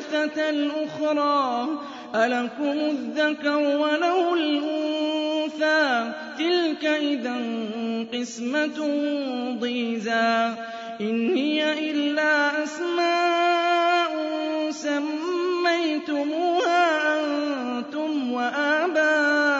الثالثة 0.00 0.50
الأخرى 0.50 1.68
ألكم 2.14 2.72
الذكر 2.72 3.56
وله 3.56 4.34
الأنثى؟ 4.34 6.12
تلك 6.38 6.84
إذا 6.84 7.36
قسمة 8.12 8.78
ضيزى. 9.60 10.50
إن 11.00 11.36
هي 11.36 11.90
إلا 11.90 12.64
أسماء 12.64 14.12
سميتموها 14.70 16.00
أنتم 17.20 18.32
وآباؤكم. 18.32 19.59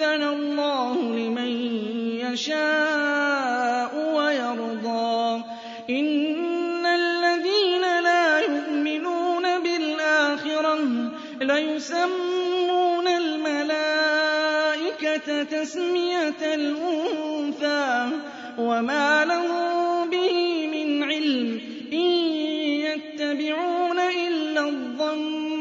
يأذن 0.00 0.22
الله 0.22 0.94
لمن 0.94 1.48
يشاء 2.20 3.92
ويرضى. 4.16 5.44
إن 5.90 6.86
الذين 6.86 7.80
لا 7.80 8.40
يؤمنون 8.40 9.62
بالآخرة 9.62 10.78
ليسمون 11.40 13.06
الملائكة 13.08 14.22
تسمية 15.42 16.54
الأنثى 16.54 18.10
وما 18.58 19.24
لهم 19.24 20.10
به 20.10 20.66
من 20.66 21.02
علم 21.04 21.60
إن 21.92 22.10
يتبعون 22.86 23.98
إلا 23.98 24.68
الظن 24.68 25.55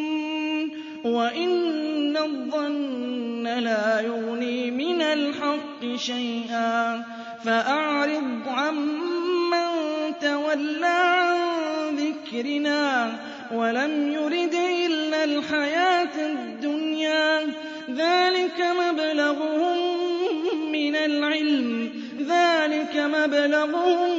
وإن 1.05 2.17
الظن 2.17 3.43
لا 3.43 3.99
يغني 4.01 4.71
من 4.71 5.01
الحق 5.01 5.95
شيئا 5.95 7.03
فأعرض 7.43 8.41
عمن 8.47 9.65
تولى 10.21 10.85
عن 10.85 11.95
ذكرنا 11.95 13.11
ولم 13.51 14.11
يرد 14.11 14.55
إلا 14.85 15.23
الحياة 15.23 16.31
الدنيا 16.31 17.41
ذلك 17.89 18.65
مبلغهم 18.79 19.77
من 20.71 20.95
العلم 20.95 21.89
ذلك 22.19 22.95
مبلغهم 22.95 24.09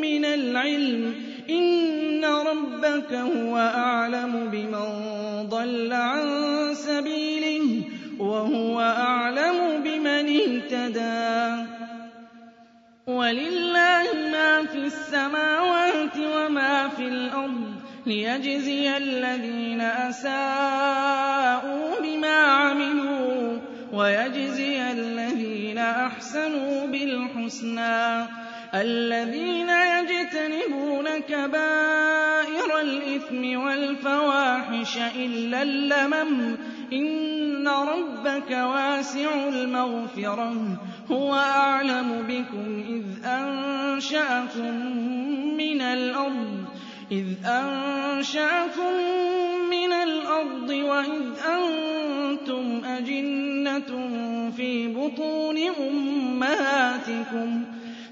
من 0.00 0.24
العلم 0.24 1.25
إن 1.50 2.24
ربك 2.24 3.12
هو 3.12 3.56
أعلم 3.58 4.48
بمن 4.52 4.86
ضل 5.48 5.92
عن 5.92 6.24
سبيله 6.74 7.82
وهو 8.18 8.80
أعلم 8.80 9.82
بمن 9.84 10.40
اهتدى 10.40 11.66
ولله 13.06 14.06
ما 14.32 14.66
في 14.66 14.78
السماوات 14.78 16.16
وما 16.18 16.88
في 16.88 17.02
الأرض 17.08 17.74
ليجزي 18.06 18.96
الذين 18.96 19.80
أساءوا 19.80 22.00
بما 22.02 22.36
عملوا 22.36 23.58
ويجزي 23.92 24.90
الذين 24.92 25.78
أحسنوا 25.78 26.86
بالحسنى 26.86 28.26
الذين 28.80 29.68
يجتنبون 29.68 31.18
كبائر 31.18 32.80
الإثم 32.80 33.60
والفواحش 33.60 34.98
إلا 35.16 35.62
اللمم. 35.62 36.56
إن 36.92 37.68
ربك 37.68 38.50
واسع 38.50 39.48
المغفرة. 39.48 40.78
هو 41.10 41.34
أعلم 41.34 42.26
بكم 42.28 42.84
إذ 42.88 43.26
أنشأكم 43.26 44.96
من 45.56 45.80
الأرض 45.80 46.64
إذ 47.12 47.26
أنشأكم 47.46 48.92
من 49.70 49.92
الأرض 49.92 50.70
وإذ 50.70 51.22
أنتم 51.46 52.84
أجنة 52.84 54.10
في 54.56 54.88
بطون 54.88 55.58
أمهاتكم. 55.88 57.65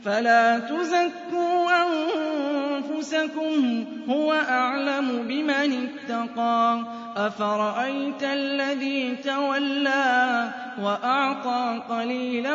فلا 0.05 0.59
تزكوا 0.59 1.71
أنفسكم 1.87 3.85
هو 4.09 4.33
أعلم 4.33 5.23
بمن 5.29 5.89
اتقى. 5.89 6.85
أفرأيت 7.17 8.23
الذي 8.23 9.17
تولى 9.17 10.49
وأعطى 10.83 11.81
قليلا 11.89 12.55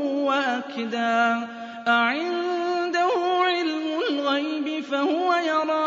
وأكدى؟ 0.00 1.46
أعنده 1.88 3.10
علم 3.40 4.00
الغيب 4.10 4.84
فهو 4.84 5.34
يرى. 5.34 5.79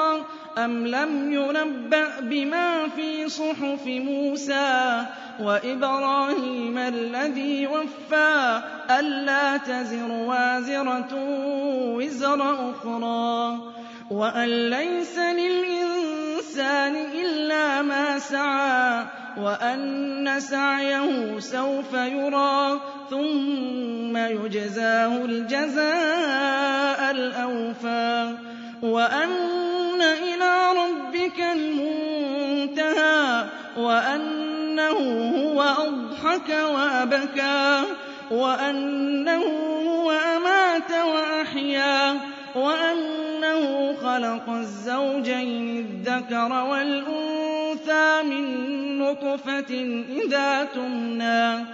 أم 0.58 0.88
لم 0.88 1.34
ينبأ 1.34 2.20
بما 2.20 2.88
في 2.88 3.30
صحف 3.30 3.86
موسى 3.86 5.06
وإبراهيم 5.40 6.78
الذي 6.78 7.68
وفى 7.68 8.62
ألا 9.00 9.58
تزر 9.58 10.12
وازرة 10.12 11.14
وزر 11.98 12.72
أخرى 12.72 13.60
وأن 14.12 14.70
ليس 14.70 15.18
للإنسان 15.20 16.96
إلا 16.96 17.82
ما 17.82 18.20
سعى 18.20 19.06
وأن 19.38 20.40
سعيه 20.40 21.40
سوف 21.40 21.94
يرى 21.94 22.80
ثم 23.10 24.18
يجزاه 24.18 25.26
الجزاء 25.26 27.12
الأوفى 27.12 28.34
وأن 28.84 30.02
إلى 30.02 30.72
ربك 30.72 31.40
المنتهى 31.40 33.46
وأنه 33.78 34.98
هو 35.38 35.62
أضحك 35.62 36.50
وأبكى 36.50 37.82
وأنه 38.32 39.44
هو 39.88 40.12
أمات 40.12 40.92
وأحيا 40.92 42.20
وأنه 42.56 43.94
خلق 43.94 44.50
الزوجين 44.50 45.80
الذكر 45.80 46.64
والأنثى 46.64 48.24
من 48.24 49.00
نطفة 49.00 50.04
إذا 50.10 50.68
تمنى 50.76 51.66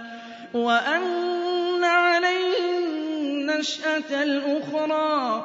وأن 0.54 1.84
عليه 1.84 2.78
النشأة 2.78 4.22
الأخرى 4.22 5.44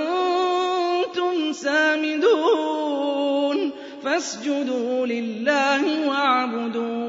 فاسجدوا 4.03 5.05
لله 5.07 6.07
واعبدوا 6.07 7.00